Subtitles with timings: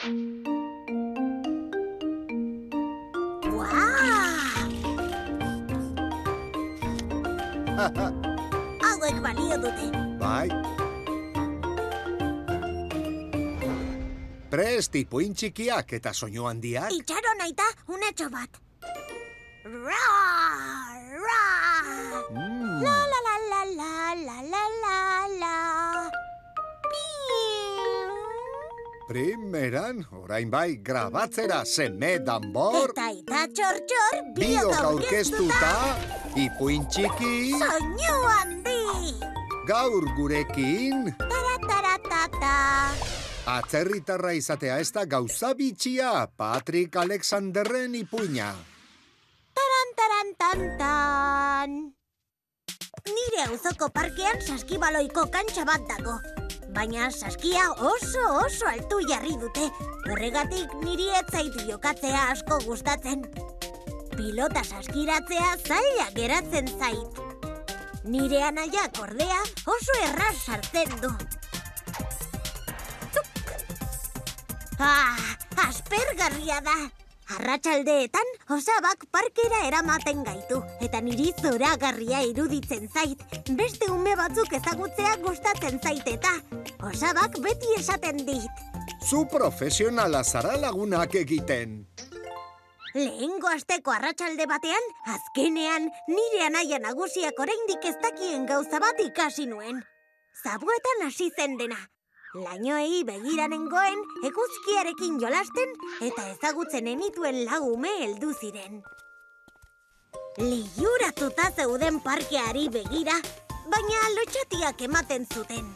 [0.00, 0.08] ¡Guau!
[8.80, 9.92] Algo equivalente.
[10.16, 10.48] Bai.
[14.48, 16.88] Prest ipuin txikiak eta soinu handiak.
[16.96, 18.56] Itxaron aita unatxo bat.
[19.68, 20.96] Roar!
[21.20, 21.59] Roar!
[29.10, 35.70] Primeran, orain bai, grabatzera seme danbor, Eta ita txor, txor, biok aurkeztuta,
[36.38, 38.76] ipuin txiki, Soinu handi.
[39.66, 42.54] gaur gurekin, Tara, tara, ta, ta.
[43.56, 48.52] atzerritarra izatea ez da gauza bitxia, Patrick Alexanderren ipuina.
[49.58, 51.74] Taran, taran, tan, tan.
[53.10, 56.14] Nire auzoko parkean saskibaloiko kantxa bat dago.
[56.74, 59.66] Baina saskia oso oso altu jarri dute.
[60.10, 63.24] Horregatik niri ez zait jokatzea asko gustatzen.
[64.16, 67.20] Pilota saskiratzea zaila geratzen zait.
[68.04, 69.42] Nire anaiak ordea
[69.74, 71.12] oso erraz sartzen du.
[74.78, 75.18] Ah,
[75.68, 76.78] aspergarria da.
[77.30, 83.22] Arratsaldeetan osabak parkera eramaten gaitu eta niri zoragarria iruditzen zait.
[83.60, 86.32] Beste ume batzuk ezagutzea gustatzen zait eta
[86.90, 88.64] osabak beti esaten dit.
[89.06, 91.84] Zu profesionala zara lagunak egiten.
[92.94, 99.78] Lehengo asteko arratsalde batean, azkenean nire anaia nagusiak oraindik ez dakien gauza bat ikasi nuen.
[100.42, 101.78] Zabuetan hasi zen dena.
[102.30, 105.72] Lainoei begira nengoen, eguzkiarekin jolasten
[106.06, 108.76] eta ezagutzen enituen lagume heldu ziren.
[110.38, 113.16] Liuratuta zeuden parkeari begira,
[113.72, 115.66] baina lotxatiak ematen zuten.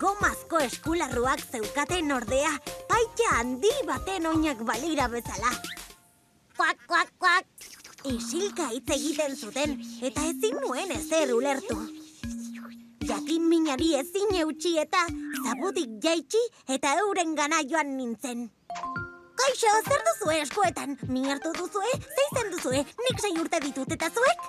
[0.00, 2.54] Gomazko eskularruak zeukaten ordea,
[2.88, 5.52] paita handi baten oinak balira bezala.
[6.56, 7.68] Kuak, kuak, kuak.
[8.08, 11.76] Isilka hitz egiten zuten, eta ezin nuen ezer ulertu.
[13.02, 15.00] Jakin minari ezin eutxi eta
[15.42, 16.40] zabutik jaitsi
[16.70, 18.44] eta euren gana joan nintzen.
[19.42, 20.94] Kaixo, zer duzue eskuetan?
[21.08, 21.90] Min hartu duzue?
[22.16, 22.84] Zeizen duzue?
[23.06, 24.46] Nik sei urte ditut eta zuek?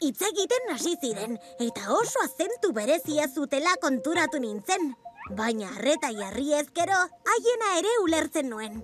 [0.00, 4.94] Hitz egiten hasi ziren, eta oso azentu berezia zutela konturatu nintzen.
[5.36, 7.02] Baina arreta jarri ezkero,
[7.34, 8.80] haiena ere ulertzen nuen.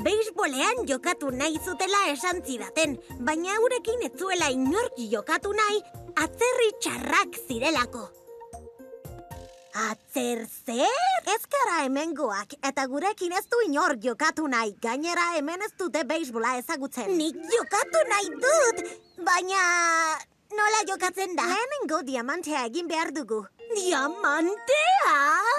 [0.00, 2.94] Beisbolean jokatu nahi zutela esan zidaten,
[3.26, 5.82] baina eurekin ez zuela inork jokatu nahi,
[6.24, 8.06] atzerri txarrak zirelako.
[9.90, 11.04] Atzer zer?
[11.34, 16.56] Ez gara hemengoak, eta gurekin ez du inor jokatu nahi, gainera hemen ez dute beisbola
[16.62, 17.12] ezagutzen.
[17.20, 18.84] Nik jokatu nahi dut,
[19.28, 19.62] baina...
[20.50, 21.44] Nola jokatzen da?
[21.46, 23.44] Lehenengo diamantea egin behar dugu.
[23.70, 25.12] Diamantea?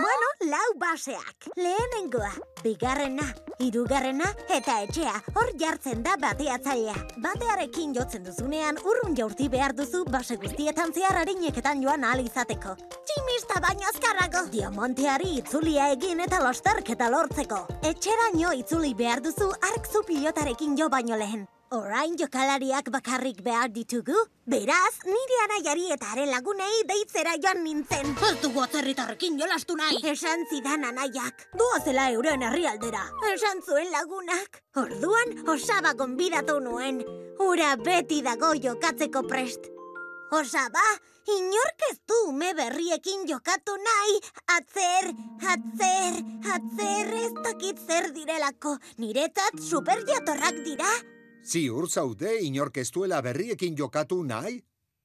[0.00, 1.50] Bueno, lau baseak.
[1.60, 2.30] Lehenengoa,
[2.62, 3.24] bigarrena,
[3.58, 5.14] hirugarrena eta etxea.
[5.34, 6.94] Hor jartzen da bateatzailea.
[7.24, 12.76] Batearekin jotzen duzunean urrun jaurti behar duzu base guztietan zehar harineketan joan ahal izateko.
[12.78, 14.46] Tximista baino azkarrago.
[14.54, 17.64] Diamanteari itzulia egin eta losterketa lortzeko.
[17.92, 21.46] Etxeraino itzuli behar duzu arkzu pilotarekin jo baino lehen.
[21.68, 24.16] Orain jokalariak bakarrik behar ditugu?
[24.48, 28.14] Beraz, nire anaiari eta haren lagunei deitzera joan nintzen.
[28.24, 29.98] Ez dugu atzerritarrekin jolastu nahi.
[30.08, 31.44] Esan zidan anaiak.
[31.60, 33.02] Doazela euren herrialdera.
[33.34, 34.62] Esan zuen lagunak.
[34.80, 37.02] Orduan, osaba gonbidatu nuen.
[37.50, 39.68] Ura beti dago jokatzeko prest.
[40.32, 40.86] Osaba,
[41.36, 44.16] inork ez du ume berriekin jokatu nahi.
[44.56, 45.12] Atzer,
[45.52, 46.18] atzer,
[46.56, 48.78] atzer, ez dakit zer direlako.
[49.04, 50.96] Niretzat superjatorrak dira.
[51.44, 54.58] Ziur zaude inork ez duela berriekin jokatu nahi?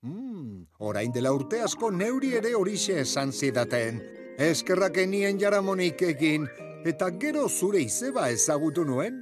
[0.04, 4.02] Hmm, orain dela urte asko neuri ere horixe esan zidaten.
[4.38, 6.48] Eskerrak enien jaramonik egin,
[6.84, 9.22] eta gero zure izeba ezagutu nuen?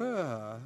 [0.00, 0.58] Ah.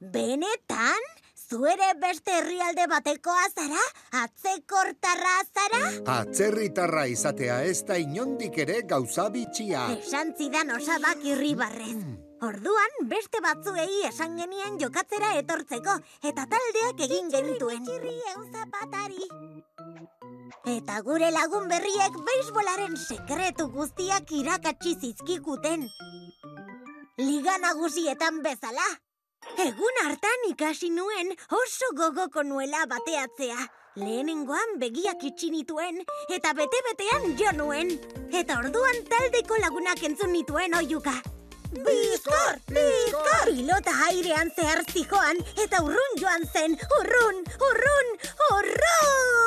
[0.00, 1.10] Benetan?
[1.52, 3.84] Zu ere beste herrialde batekoa zara?
[4.22, 5.82] Atzekortarra zara?
[6.14, 9.90] Atzerritarra izatea ez da inondik ere gauza bitxia.
[9.98, 11.98] Esan zidan osabak irribarrez.
[12.42, 15.92] Orduan, beste batzuei esan genien jokatzera etortzeko,
[16.26, 17.84] eta taldeak egin genituen.
[18.52, 19.28] zapatari.
[20.72, 25.86] Eta gure lagun berriek beisbolaren sekretu guztiak irakatsi zizkikuten.
[27.18, 28.88] Liga nagusietan bezala.
[29.58, 31.30] Egun hartan ikasi nuen
[31.60, 33.68] oso gogoko nuela bateatzea.
[33.94, 37.94] Lehenengoan begiak itxi nituen eta bete-betean jo nuen.
[38.32, 41.31] Eta orduan taldeko lagunak entzun nituen oiuka.
[41.72, 42.54] Bizkor!
[42.68, 43.44] Bizkor!
[43.48, 46.76] Pilota airean zehar zijoan eta urrun joan zen.
[47.00, 47.44] Urrun!
[47.70, 48.16] Urrun!
[48.52, 49.42] Urrun!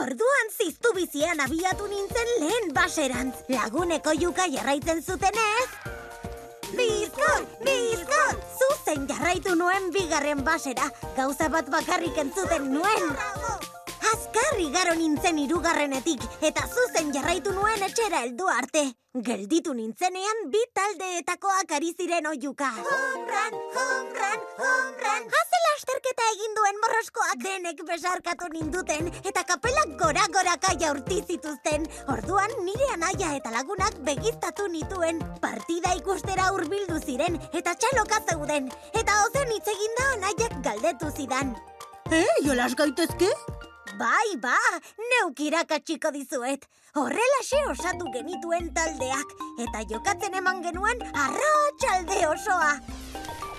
[0.00, 3.44] orduan ziztu bizian abiatu nintzen lehen baserantz.
[3.52, 5.68] Laguneko juka jarraitzen zutenez...
[6.70, 8.38] Bizkor, bizkor!
[8.58, 10.86] Zuzen jarraitu nuen bigarren basera,
[11.16, 13.12] gauza bat bakarrik entzuten nuen.
[14.10, 18.82] Azkar igaro nintzen irugarrenetik, eta zuzen jarraitu nuen etxera heldu arte.
[19.26, 22.70] Gelditu nintzenean bi taldeetakoak ari ziren oiuka.
[22.88, 25.28] Homran, homran, homran!
[25.36, 31.86] Haze lasterketa egin duen morroskoak denek besarkatu ninduten, eta kapelak gora-goraka jaurti zituzten.
[32.16, 35.22] Orduan nire anaia eta lagunak begiztatu nituen.
[35.44, 38.74] Partida ikustera hurbildu ziren, eta txaloka zeuden.
[38.90, 41.54] Eta ozen hitz eginda anaiak galdetu zidan.
[42.10, 43.30] Eh, jolas gaitezke?
[44.00, 44.56] Bai, ba,
[44.96, 46.62] neuk irakatxiko dizuet.
[46.96, 52.70] Horrelaxe osatu genituen taldeak, eta jokatzen eman genuen arratsalde osoa.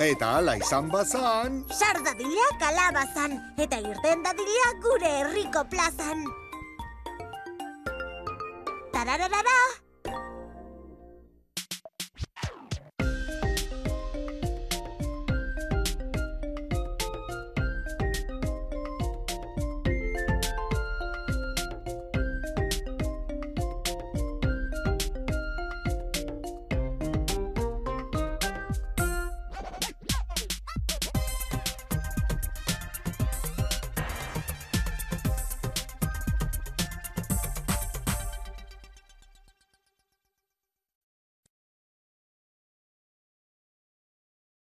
[0.01, 1.61] Eta ala izan bazan...
[1.69, 6.25] Sar dadila kalabazan, eta irten dadila gure herriko plazan.
[8.97, 9.59] Tarararara,